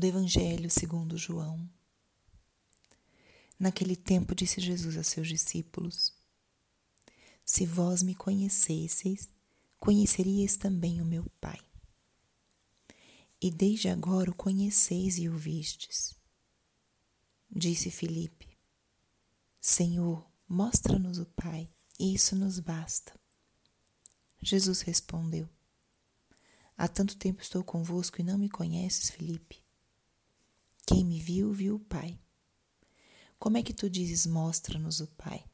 do 0.00 0.06
Evangelho 0.06 0.70
segundo 0.70 1.18
João. 1.18 1.68
Naquele 3.58 3.94
tempo 3.94 4.34
disse 4.34 4.58
Jesus 4.58 4.96
a 4.96 5.04
seus 5.04 5.28
discípulos: 5.28 6.14
Se 7.44 7.66
vós 7.66 8.02
me 8.02 8.14
conhecesseis, 8.14 9.28
conheceríeis 9.78 10.56
também 10.56 11.02
o 11.02 11.04
meu 11.04 11.26
Pai. 11.38 11.60
E 13.42 13.50
desde 13.50 13.88
agora 13.90 14.30
o 14.30 14.34
conheceis 14.34 15.18
e 15.18 15.28
o 15.28 15.36
vistes. 15.36 16.16
Disse 17.50 17.90
Filipe: 17.90 18.48
Senhor, 19.60 20.26
mostra-nos 20.48 21.18
o 21.18 21.26
Pai, 21.26 21.68
e 21.98 22.14
isso 22.14 22.34
nos 22.34 22.58
basta. 22.58 23.12
Jesus 24.40 24.80
respondeu: 24.80 25.46
Há 26.74 26.88
tanto 26.88 27.18
tempo 27.18 27.42
estou 27.42 27.62
convosco 27.62 28.18
e 28.18 28.24
não 28.24 28.38
me 28.38 28.48
conheces, 28.48 29.10
Filipe. 29.10 29.62
Quem 30.92 31.04
me 31.04 31.20
viu, 31.20 31.52
viu 31.52 31.76
o 31.76 31.78
Pai. 31.78 32.18
Como 33.38 33.56
é 33.56 33.62
que 33.62 33.72
tu 33.72 33.88
dizes, 33.88 34.26
mostra-nos 34.26 34.98
o 34.98 35.06
Pai? 35.06 35.44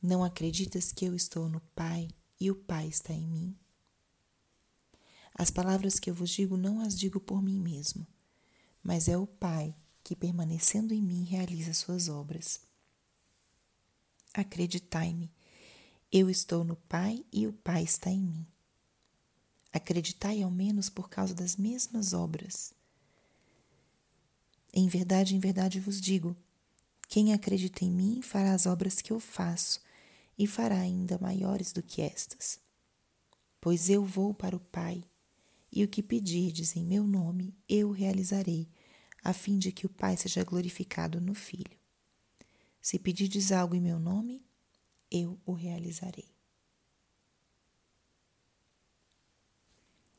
Não 0.00 0.22
acreditas 0.22 0.92
que 0.92 1.04
eu 1.04 1.16
estou 1.16 1.48
no 1.48 1.60
Pai 1.74 2.08
e 2.38 2.48
o 2.48 2.54
Pai 2.54 2.86
está 2.86 3.12
em 3.12 3.26
mim? 3.26 3.58
As 5.34 5.50
palavras 5.50 5.98
que 5.98 6.08
eu 6.08 6.14
vos 6.14 6.30
digo 6.30 6.56
não 6.56 6.80
as 6.80 6.96
digo 6.96 7.18
por 7.18 7.42
mim 7.42 7.58
mesmo, 7.58 8.06
mas 8.84 9.08
é 9.08 9.18
o 9.18 9.26
Pai 9.26 9.74
que, 10.04 10.14
permanecendo 10.14 10.94
em 10.94 11.02
mim, 11.02 11.24
realiza 11.24 11.74
suas 11.74 12.08
obras. 12.08 12.60
Acreditai-me, 14.32 15.28
eu 16.12 16.30
estou 16.30 16.62
no 16.62 16.76
Pai 16.76 17.26
e 17.32 17.48
o 17.48 17.52
Pai 17.52 17.82
está 17.82 18.10
em 18.10 18.22
mim. 18.22 18.46
Acreditai 19.72 20.40
ao 20.40 20.52
menos 20.52 20.88
por 20.88 21.08
causa 21.08 21.34
das 21.34 21.56
mesmas 21.56 22.12
obras. 22.12 22.72
Em 24.72 24.88
verdade, 24.88 25.36
em 25.36 25.38
verdade 25.38 25.78
vos 25.78 26.00
digo: 26.00 26.36
quem 27.08 27.34
acredita 27.34 27.84
em 27.84 27.90
mim 27.90 28.22
fará 28.22 28.54
as 28.54 28.64
obras 28.64 29.02
que 29.02 29.12
eu 29.12 29.20
faço 29.20 29.80
e 30.38 30.46
fará 30.46 30.80
ainda 30.80 31.18
maiores 31.18 31.72
do 31.72 31.82
que 31.82 32.00
estas. 32.00 32.58
Pois 33.60 33.90
eu 33.90 34.04
vou 34.04 34.32
para 34.32 34.56
o 34.56 34.60
Pai, 34.60 35.04
e 35.70 35.84
o 35.84 35.88
que 35.88 36.02
pedirdes 36.02 36.74
em 36.74 36.84
meu 36.84 37.04
nome 37.04 37.54
eu 37.68 37.90
realizarei, 37.90 38.68
a 39.22 39.32
fim 39.32 39.58
de 39.58 39.70
que 39.70 39.86
o 39.86 39.90
Pai 39.90 40.16
seja 40.16 40.42
glorificado 40.42 41.20
no 41.20 41.34
Filho. 41.34 41.78
Se 42.80 42.98
pedirdes 42.98 43.52
algo 43.52 43.74
em 43.74 43.80
meu 43.80 43.98
nome, 44.00 44.44
eu 45.10 45.38
o 45.44 45.52
realizarei. 45.52 46.32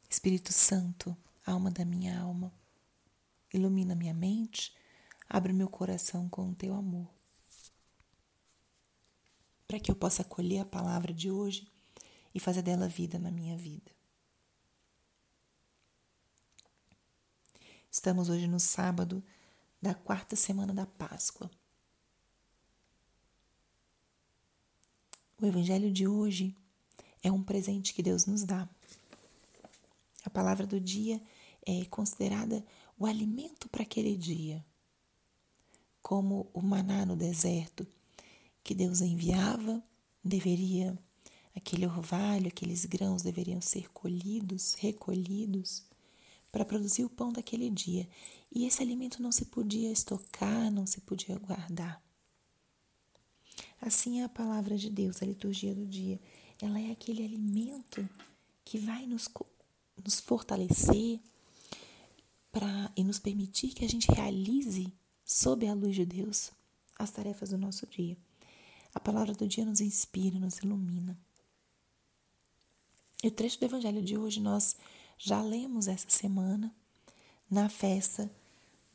Espírito 0.08 0.54
Santo, 0.54 1.18
alma 1.44 1.72
da 1.72 1.84
minha 1.84 2.20
alma, 2.20 2.54
ilumina 3.54 3.96
minha 3.96 4.14
mente, 4.14 4.76
abre 5.30 5.54
meu 5.54 5.70
coração 5.70 6.28
com 6.28 6.50
o 6.50 6.56
teu 6.56 6.74
amor, 6.74 7.08
para 9.68 9.80
que 9.80 9.90
eu 9.90 9.96
possa 9.96 10.22
acolher 10.22 10.60
a 10.60 10.66
palavra 10.66 11.14
de 11.14 11.32
hoje 11.32 11.72
e 12.34 12.40
fazer 12.40 12.62
dela 12.62 12.88
vida 12.88 13.20
na 13.20 13.32
minha 13.32 13.58
vida. 13.58 13.92
Estamos 17.92 18.28
hoje 18.28 18.48
no 18.48 18.60
sábado 18.60 19.24
da 19.82 19.94
quarta 19.94 20.36
semana 20.36 20.74
da 20.74 20.86
Páscoa. 20.86 21.50
O 25.40 25.46
Evangelho 25.46 25.92
de 25.92 26.08
hoje 26.08 26.56
é 27.22 27.32
um 27.32 27.44
presente 27.44 27.94
que 27.94 28.02
Deus 28.02 28.26
nos 28.26 28.44
dá 28.44 28.68
a 30.24 30.30
palavra 30.30 30.66
do 30.66 30.80
dia 30.80 31.22
é 31.66 31.86
considerada 31.86 32.64
o 32.98 33.06
alimento 33.06 33.68
para 33.70 33.84
aquele 33.84 34.16
dia, 34.16 34.64
como 36.02 36.50
o 36.54 36.62
maná 36.62 37.06
no 37.06 37.16
deserto 37.16 37.88
que 38.64 38.74
Deus 38.74 39.02
enviava, 39.02 39.84
deveria 40.24 40.98
aquele 41.56 41.86
orvalho, 41.86 42.48
aqueles 42.48 42.86
grãos 42.86 43.22
deveriam 43.22 43.62
ser 43.62 43.92
colhidos, 43.92 44.74
recolhidos 44.76 45.84
para 46.52 46.66
produzir 46.66 47.04
o 47.04 47.10
pão 47.10 47.32
daquele 47.32 47.70
dia. 47.70 48.08
E 48.52 48.66
esse 48.66 48.82
alimento 48.82 49.22
não 49.22 49.32
se 49.32 49.46
podia 49.46 49.92
estocar, 49.92 50.72
não 50.72 50.86
se 50.86 51.02
podia 51.02 51.38
guardar. 51.38 52.02
Assim 53.82 54.22
é 54.22 54.24
a 54.24 54.30
palavra 54.30 54.78
de 54.78 54.90
Deus, 54.90 55.22
a 55.22 55.26
liturgia 55.26 55.74
do 55.74 55.86
dia. 55.86 56.20
Ela 56.62 56.80
é 56.80 56.92
aquele 56.92 57.24
alimento 57.24 58.08
que 58.64 58.78
vai 58.78 59.06
nos 59.06 59.28
nos 60.04 60.20
fortalecer 60.20 61.20
para 62.54 62.92
e 62.96 63.04
nos 63.04 63.18
permitir 63.18 63.74
que 63.74 63.84
a 63.84 63.90
gente 63.90 64.10
realize, 64.12 64.94
sob 65.26 65.68
a 65.68 65.74
luz 65.74 65.96
de 65.96 66.06
Deus, 66.06 66.52
as 66.98 67.10
tarefas 67.10 67.50
do 67.50 67.58
nosso 67.58 67.88
dia. 67.88 68.16
A 68.94 69.00
palavra 69.00 69.34
do 69.34 69.48
dia 69.48 69.66
nos 69.66 69.82
inspira, 69.82 70.38
nos 70.38 70.60
ilumina. 70.60 71.18
E 73.24 73.28
o 73.28 73.32
trecho 73.32 73.60
do 73.60 73.66
Evangelho 73.66 74.04
de 74.04 74.16
hoje 74.16 74.40
nós 74.40 74.78
já 75.18 75.42
lemos 75.42 75.88
essa 75.88 76.08
semana 76.10 76.74
na 77.50 77.68
festa 77.70 78.32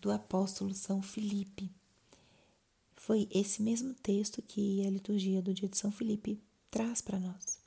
do 0.01 0.13
apóstolo 0.13 0.73
São 0.73 1.03
Filipe. 1.03 1.69
Foi 2.95 3.29
esse 3.33 3.61
mesmo 3.61 3.93
texto 3.95 4.41
que 4.41 4.87
a 4.87 4.91
liturgia 4.91 5.43
do 5.43 5.53
dia 5.53 5.69
de 5.69 5.77
São 5.77 5.91
Filipe 5.91 6.41
traz 6.71 7.01
para 7.01 7.19
nós. 7.19 7.59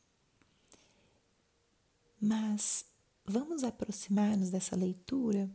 Mas 2.22 2.86
Vamos 3.26 3.64
aproximar-nos 3.64 4.50
dessa 4.50 4.76
leitura, 4.76 5.50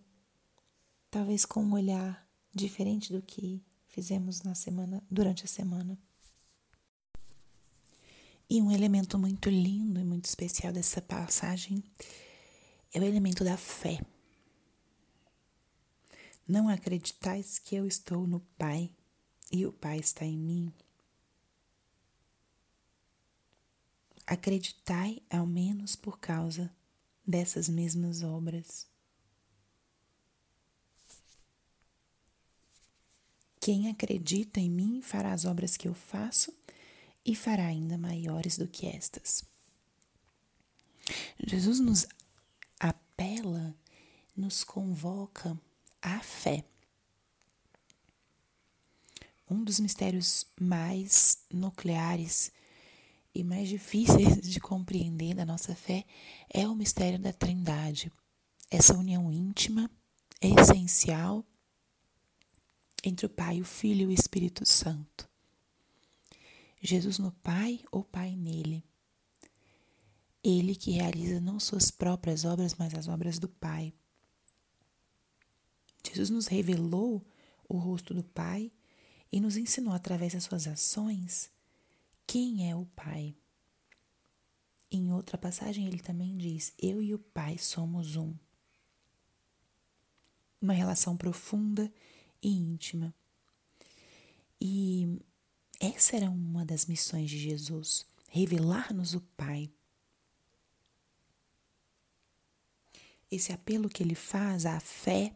talvez 1.16 1.47
com 1.47 1.65
um 1.65 1.72
olhar 1.72 2.28
diferente 2.54 3.10
do 3.10 3.22
que 3.22 3.65
fizemos 3.88 4.43
na 4.43 4.54
semana, 4.54 5.03
durante 5.10 5.47
a 5.47 5.49
semana. 5.49 5.99
E 8.50 8.60
um 8.60 8.71
elemento 8.71 9.19
muito 9.19 9.49
lindo 9.49 9.99
e 9.99 10.04
muito 10.04 10.27
especial 10.27 10.75
dessa 10.75 11.00
passagem 11.00 11.82
é 12.93 13.00
o 13.00 13.03
elemento 13.03 13.43
da 13.43 13.56
fé. 13.56 13.99
Não 16.47 16.69
acreditais 16.69 17.59
que 17.59 17.75
eu 17.75 17.87
estou 17.87 18.27
no 18.27 18.41
Pai 18.59 18.91
e 19.50 19.65
o 19.65 19.72
Pai 19.72 19.98
está 19.98 20.27
em 20.27 20.37
mim. 20.37 20.71
Acreditai 24.27 25.22
ao 25.31 25.47
menos 25.47 25.97
por 25.97 26.19
causa 26.19 26.71
dessas 27.27 27.71
mesmas 27.71 28.22
obras. 28.22 28.87
Quem 33.66 33.91
acredita 33.91 34.60
em 34.60 34.71
mim 34.71 35.03
fará 35.03 35.32
as 35.32 35.44
obras 35.44 35.77
que 35.77 35.88
eu 35.88 35.93
faço 35.93 36.54
e 37.25 37.34
fará 37.34 37.66
ainda 37.66 37.99
maiores 37.99 38.56
do 38.56 38.69
que 38.69 38.87
estas. 38.87 39.44
Jesus 41.44 41.81
nos 41.81 42.06
apela, 42.78 43.75
nos 44.37 44.62
convoca 44.62 45.60
à 46.00 46.21
fé. 46.21 46.65
Um 49.50 49.65
dos 49.65 49.81
mistérios 49.81 50.47
mais 50.60 51.38
nucleares 51.53 52.53
e 53.34 53.43
mais 53.43 53.69
difíceis 53.69 54.41
de 54.43 54.60
compreender 54.60 55.34
da 55.34 55.44
nossa 55.44 55.75
fé 55.75 56.04
é 56.48 56.69
o 56.69 56.75
mistério 56.77 57.19
da 57.19 57.33
Trindade. 57.33 58.12
Essa 58.71 58.97
união 58.97 59.33
íntima, 59.33 59.91
essencial 60.41 61.44
entre 63.05 63.27
o 63.27 63.29
Pai, 63.29 63.61
o 63.61 63.65
Filho 63.65 64.03
e 64.03 64.07
o 64.07 64.12
Espírito 64.12 64.65
Santo. 64.67 65.29
Jesus 66.81 67.19
no 67.19 67.33
Pai, 67.33 67.81
o 67.91 68.03
Pai 68.03 68.37
nele. 68.37 68.84
Ele 70.43 70.77
que 70.77 70.93
realiza 70.93 71.41
não 71.41 71.59
suas 71.59 71.91
próprias 71.91 72.45
obras, 72.45 72.75
mas 72.75 72.95
as 72.95 73.09
obras 73.09 73.39
do 73.39 73.49
Pai. 73.49 73.93
Jesus 76.07 76.31
nos 76.31 76.47
revelou 76.47 77.27
o 77.69 77.77
rosto 77.77 78.15
do 78.15 78.22
Pai 78.22 78.71
e 79.33 79.41
nos 79.41 79.57
ensinou 79.57 79.93
através 79.93 80.34
das 80.34 80.45
suas 80.45 80.69
ações 80.69 81.51
quem 82.27 82.71
é 82.71 82.77
o 82.77 82.87
Pai. 82.87 83.34
Em 84.91 85.13
outra 85.13 85.37
passagem, 85.37 85.87
ele 85.87 85.98
também 85.98 86.37
diz: 86.37 86.72
Eu 86.81 87.03
e 87.03 87.13
o 87.13 87.19
Pai 87.19 87.59
somos 87.59 88.16
um. 88.16 88.34
Uma 90.60 90.72
relação 90.72 91.16
profunda 91.16 91.93
e 92.47 92.51
íntima. 92.51 93.13
E 94.60 95.21
essa 95.81 96.16
era 96.16 96.31
uma 96.31 96.65
das 96.65 96.87
missões 96.87 97.28
de 97.28 97.39
Jesus: 97.39 98.07
revelar-nos 98.31 99.15
o 99.15 99.21
Pai. 99.37 99.71
Esse 103.28 103.53
apelo 103.53 103.89
que 103.89 104.03
ele 104.03 104.15
faz 104.15 104.65
à 104.65 104.78
fé 104.78 105.34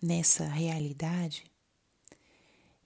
nessa 0.00 0.46
realidade 0.46 1.44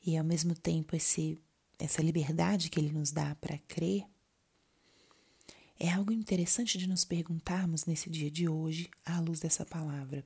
e 0.05 0.17
ao 0.17 0.25
mesmo 0.25 0.55
tempo 0.55 0.97
esse 0.97 1.41
essa 1.79 2.03
liberdade 2.03 2.71
que 2.71 2.81
ele 2.81 2.91
nos 2.91 3.13
dá 3.13 3.35
para 3.35 3.59
crer, 3.59 4.07
é 5.79 5.91
algo 5.91 6.11
interessante 6.11 6.79
de 6.79 6.87
nos 6.87 7.05
perguntarmos 7.05 7.85
nesse 7.85 8.09
dia 8.09 8.31
de 8.31 8.49
hoje, 8.49 8.91
à 9.05 9.21
luz 9.21 9.41
dessa 9.41 9.65
palavra. 9.67 10.25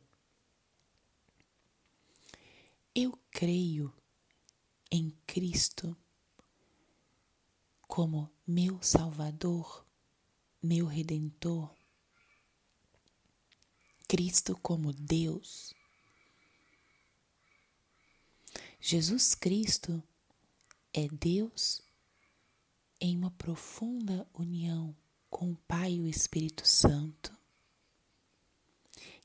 Eu 2.92 3.16
creio 3.30 3.94
em 4.90 5.10
Cristo 5.24 5.96
como 7.86 8.28
meu 8.44 8.82
Salvador, 8.82 9.86
meu 10.60 10.86
Redentor. 10.86 11.72
Cristo 14.08 14.58
como 14.60 14.92
Deus. 14.92 15.72
Jesus 18.80 19.36
Cristo 19.36 20.02
é 20.92 21.06
Deus 21.06 21.80
em 23.00 23.16
uma 23.16 23.30
profunda 23.30 24.26
união 24.34 24.96
com 25.28 25.52
o 25.52 25.56
Pai 25.68 25.92
e 25.92 26.00
o 26.00 26.08
Espírito 26.08 26.66
Santo, 26.66 27.32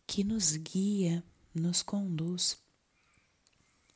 que 0.06 0.24
nos 0.24 0.56
guia, 0.56 1.24
nos 1.52 1.82
conduz 1.82 2.64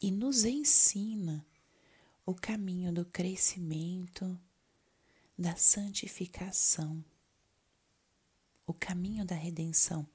e 0.01 0.11
nos 0.11 0.45
ensina 0.45 1.45
o 2.25 2.33
caminho 2.33 2.93
do 2.93 3.05
crescimento, 3.05 4.39
da 5.37 5.55
santificação, 5.55 7.03
o 8.65 8.73
caminho 8.73 9.25
da 9.25 9.35
redenção, 9.35 10.07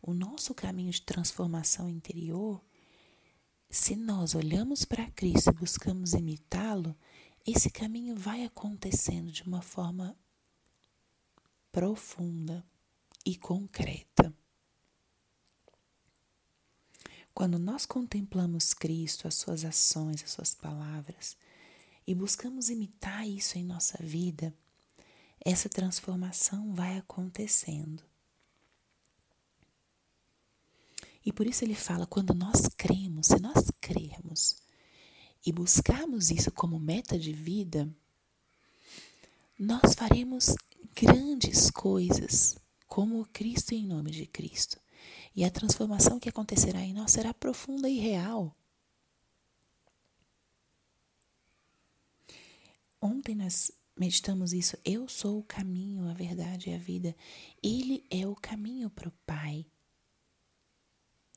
o 0.00 0.14
nosso 0.14 0.54
caminho 0.54 0.90
de 0.90 1.02
transformação 1.02 1.88
interior. 1.88 2.62
Se 3.68 3.94
nós 3.94 4.34
olhamos 4.34 4.84
para 4.84 5.10
Cristo 5.10 5.50
e 5.50 5.54
buscamos 5.54 6.14
imitá-lo, 6.14 6.96
esse 7.46 7.70
caminho 7.70 8.16
vai 8.16 8.44
acontecendo 8.44 9.30
de 9.30 9.42
uma 9.42 9.60
forma 9.60 10.16
profunda 11.70 12.64
e 13.24 13.36
concreta. 13.36 14.34
Quando 17.38 17.56
nós 17.56 17.86
contemplamos 17.86 18.74
Cristo, 18.74 19.28
as 19.28 19.36
suas 19.36 19.64
ações, 19.64 20.24
as 20.24 20.32
suas 20.32 20.56
palavras, 20.56 21.36
e 22.04 22.12
buscamos 22.12 22.68
imitar 22.68 23.28
isso 23.28 23.56
em 23.56 23.62
nossa 23.62 23.96
vida, 24.02 24.52
essa 25.44 25.68
transformação 25.68 26.74
vai 26.74 26.98
acontecendo. 26.98 28.02
E 31.24 31.32
por 31.32 31.46
isso 31.46 31.64
ele 31.64 31.76
fala: 31.76 32.08
quando 32.08 32.34
nós 32.34 32.66
cremos, 32.76 33.28
se 33.28 33.38
nós 33.38 33.70
crermos 33.80 34.56
e 35.46 35.52
buscarmos 35.52 36.32
isso 36.32 36.50
como 36.50 36.76
meta 36.80 37.16
de 37.16 37.32
vida, 37.32 37.88
nós 39.56 39.94
faremos 39.94 40.56
grandes 40.92 41.70
coisas 41.70 42.58
como 42.88 43.24
Cristo 43.26 43.74
em 43.74 43.86
nome 43.86 44.10
de 44.10 44.26
Cristo. 44.26 44.80
E 45.34 45.44
a 45.44 45.50
transformação 45.50 46.18
que 46.18 46.28
acontecerá 46.28 46.80
em 46.80 46.92
nós 46.92 47.12
será 47.12 47.32
profunda 47.32 47.88
e 47.88 47.98
real. 47.98 48.54
Ontem 53.00 53.34
nós 53.34 53.70
meditamos 53.96 54.52
isso. 54.52 54.76
Eu 54.84 55.08
sou 55.08 55.38
o 55.38 55.44
caminho, 55.44 56.08
a 56.08 56.14
verdade 56.14 56.70
e 56.70 56.74
a 56.74 56.78
vida. 56.78 57.14
Ele 57.62 58.04
é 58.10 58.26
o 58.26 58.34
caminho 58.34 58.90
para 58.90 59.08
o 59.08 59.12
Pai. 59.26 59.66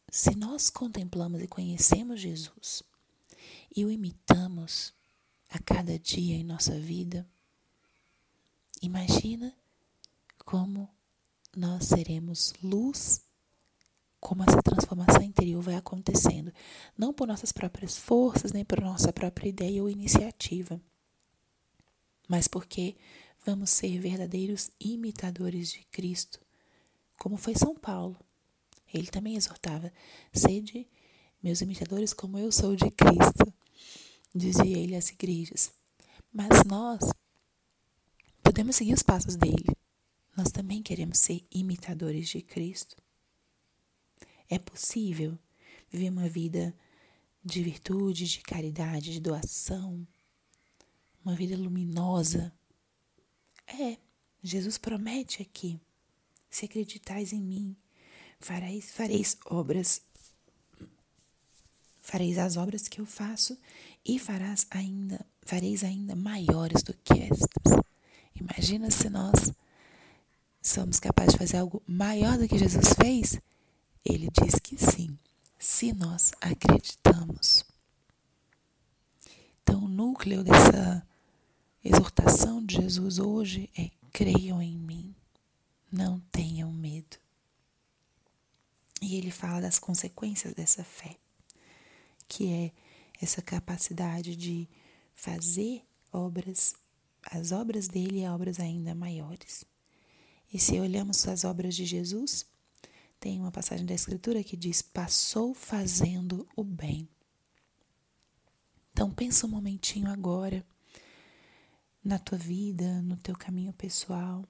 Se 0.09 0.35
nós 0.35 0.69
contemplamos 0.69 1.41
e 1.41 1.47
conhecemos 1.47 2.19
Jesus, 2.19 2.83
e 3.75 3.85
o 3.85 3.91
imitamos 3.91 4.93
a 5.49 5.59
cada 5.59 5.97
dia 5.97 6.35
em 6.35 6.43
nossa 6.43 6.77
vida, 6.79 7.27
imagina 8.81 9.55
como 10.45 10.89
nós 11.55 11.85
seremos 11.85 12.53
luz, 12.61 13.21
como 14.21 14.43
essa 14.43 14.61
transformação 14.61 15.21
interior 15.21 15.61
vai 15.61 15.75
acontecendo, 15.75 16.53
não 16.97 17.11
por 17.11 17.27
nossas 17.27 17.51
próprias 17.51 17.97
forças, 17.97 18.53
nem 18.53 18.63
por 18.63 18.79
nossa 18.79 19.11
própria 19.11 19.49
ideia 19.49 19.81
ou 19.81 19.89
iniciativa, 19.89 20.79
mas 22.29 22.47
porque 22.47 22.95
vamos 23.45 23.71
ser 23.71 23.99
verdadeiros 23.99 24.71
imitadores 24.79 25.71
de 25.71 25.83
Cristo, 25.91 26.39
como 27.17 27.35
foi 27.35 27.55
São 27.55 27.75
Paulo. 27.75 28.17
Ele 28.93 29.07
também 29.07 29.35
exortava: 29.35 29.91
sede 30.31 30.87
meus 31.43 31.59
imitadores, 31.59 32.13
como 32.13 32.37
eu 32.37 32.51
sou 32.51 32.75
de 32.75 32.89
Cristo 32.91 33.51
dizia 34.33 34.77
ele 34.77 34.95
às 34.95 35.09
igrejas. 35.09 35.73
Mas 36.31 36.63
nós 36.65 37.01
podemos 38.43 38.75
seguir 38.75 38.93
os 38.93 39.03
passos 39.03 39.35
dele. 39.35 39.75
Nós 40.37 40.51
também 40.51 40.81
queremos 40.81 41.17
ser 41.17 41.45
imitadores 41.51 42.29
de 42.29 42.41
Cristo. 42.41 42.95
É 44.51 44.59
possível 44.59 45.39
viver 45.89 46.09
uma 46.09 46.27
vida 46.27 46.75
de 47.41 47.63
virtude, 47.63 48.27
de 48.27 48.41
caridade, 48.41 49.13
de 49.13 49.21
doação, 49.21 50.05
uma 51.23 51.33
vida 51.33 51.55
luminosa. 51.55 52.51
É, 53.65 53.97
Jesus 54.43 54.77
promete 54.77 55.41
aqui: 55.41 55.79
se 56.49 56.65
acreditais 56.65 57.31
em 57.31 57.41
mim, 57.41 57.77
fareis, 58.41 58.91
fareis 58.91 59.37
obras 59.45 60.01
fareis 62.01 62.37
as 62.37 62.57
obras 62.57 62.89
que 62.89 62.99
eu 62.99 63.05
faço 63.05 63.57
e 64.05 64.19
farás 64.19 64.67
ainda, 64.69 65.25
fareis 65.43 65.81
ainda 65.81 66.13
maiores 66.13 66.83
do 66.83 66.93
que 66.93 67.13
estas. 67.13 67.79
Imagina 68.35 68.91
se 68.91 69.09
nós 69.09 69.53
somos 70.61 70.99
capazes 70.99 71.33
de 71.33 71.39
fazer 71.39 71.57
algo 71.57 71.81
maior 71.87 72.37
do 72.37 72.49
que 72.49 72.57
Jesus 72.57 72.93
fez? 73.01 73.39
Ele 74.05 74.29
diz 74.29 74.55
que 74.59 74.77
sim, 74.77 75.17
se 75.57 75.93
nós 75.93 76.31
acreditamos. 76.41 77.63
Então, 79.61 79.85
o 79.85 79.87
núcleo 79.87 80.43
dessa 80.43 81.05
exortação 81.83 82.65
de 82.65 82.75
Jesus 82.75 83.19
hoje 83.19 83.69
é: 83.77 83.91
creiam 84.11 84.61
em 84.61 84.75
mim, 84.75 85.15
não 85.91 86.19
tenham 86.31 86.71
medo. 86.71 87.17
E 89.01 89.15
ele 89.15 89.31
fala 89.31 89.61
das 89.61 89.79
consequências 89.79 90.53
dessa 90.53 90.83
fé 90.83 91.17
que 92.31 92.49
é 92.49 92.71
essa 93.21 93.41
capacidade 93.41 94.37
de 94.37 94.65
fazer 95.13 95.83
obras, 96.13 96.73
as 97.21 97.51
obras 97.51 97.89
dele 97.89 98.21
e 98.21 98.27
obras 98.27 98.57
ainda 98.57 98.95
maiores. 98.95 99.65
E 100.53 100.57
se 100.57 100.79
olhamos 100.79 101.27
as 101.27 101.43
obras 101.43 101.75
de 101.75 101.85
Jesus, 101.85 102.45
tem 103.21 103.39
uma 103.39 103.51
passagem 103.51 103.85
da 103.85 103.93
Escritura 103.93 104.43
que 104.43 104.57
diz: 104.57 104.81
passou 104.81 105.53
fazendo 105.53 106.45
o 106.57 106.63
bem. 106.65 107.07
Então 108.91 109.09
pensa 109.09 109.47
um 109.47 109.49
momentinho 109.49 110.09
agora 110.09 110.65
na 112.03 112.19
tua 112.19 112.37
vida, 112.37 113.01
no 113.01 113.15
teu 113.15 113.37
caminho 113.37 113.71
pessoal. 113.71 114.43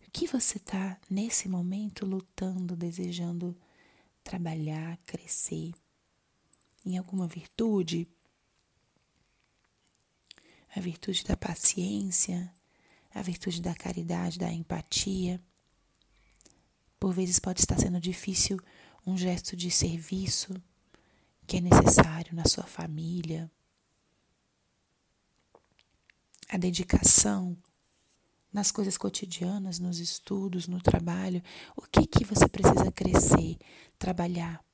O 0.00 0.10
que 0.10 0.26
você 0.26 0.56
está 0.56 0.98
nesse 1.10 1.46
momento 1.46 2.06
lutando, 2.06 2.74
desejando 2.74 3.54
trabalhar, 4.24 4.96
crescer? 5.04 5.74
em 6.86 6.96
alguma 6.96 7.26
virtude, 7.26 8.08
a 10.74 10.80
virtude 10.80 11.24
da 11.24 11.36
paciência, 11.36 12.52
a 13.12 13.20
virtude 13.20 13.60
da 13.60 13.74
caridade, 13.74 14.38
da 14.38 14.52
empatia. 14.52 15.42
Por 16.98 17.12
vezes 17.12 17.38
pode 17.38 17.60
estar 17.60 17.78
sendo 17.78 18.00
difícil 18.00 18.58
um 19.06 19.16
gesto 19.16 19.56
de 19.56 19.70
serviço 19.70 20.54
que 21.46 21.58
é 21.58 21.60
necessário 21.60 22.34
na 22.34 22.44
sua 22.44 22.64
família. 22.64 23.50
A 26.48 26.56
dedicação 26.56 27.56
nas 28.52 28.72
coisas 28.72 28.96
cotidianas, 28.96 29.78
nos 29.78 29.98
estudos, 29.98 30.66
no 30.66 30.80
trabalho. 30.80 31.42
O 31.76 31.82
que 31.82 32.06
que 32.06 32.24
você 32.24 32.48
precisa 32.48 32.90
crescer, 32.90 33.58
trabalhar? 33.98 34.64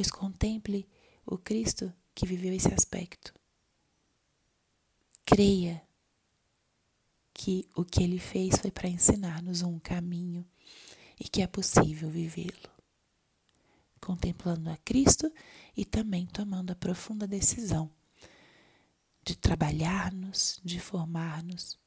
pois 0.00 0.10
contemple 0.10 0.88
o 1.26 1.36
Cristo 1.36 1.92
que 2.14 2.24
viveu 2.24 2.54
esse 2.54 2.72
aspecto. 2.72 3.34
Creia 5.26 5.82
que 7.40 7.66
o 7.74 7.86
que 7.86 8.02
ele 8.02 8.18
fez 8.18 8.58
foi 8.58 8.70
para 8.70 8.86
ensinar-nos 8.86 9.62
um 9.62 9.78
caminho 9.78 10.46
e 11.18 11.26
que 11.26 11.40
é 11.40 11.46
possível 11.46 12.10
vivê-lo. 12.10 12.68
Contemplando 13.98 14.68
a 14.68 14.76
Cristo 14.76 15.32
e 15.74 15.86
também 15.86 16.26
tomando 16.26 16.70
a 16.70 16.74
profunda 16.74 17.26
decisão 17.26 17.90
de 19.24 19.34
trabalhar-nos, 19.34 20.60
de 20.62 20.78
formar-nos, 20.78 21.78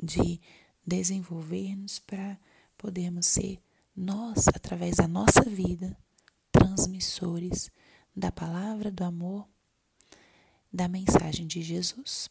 de 0.00 0.40
desenvolver-nos 0.86 1.98
para 1.98 2.38
podermos 2.78 3.26
ser 3.26 3.60
nós, 3.94 4.46
através 4.46 4.94
da 4.94 5.08
nossa 5.08 5.42
vida, 5.42 5.98
transmissores 6.52 7.72
da 8.14 8.30
palavra 8.30 8.88
do 8.88 9.02
amor, 9.02 9.48
da 10.72 10.86
mensagem 10.86 11.48
de 11.48 11.60
Jesus. 11.60 12.30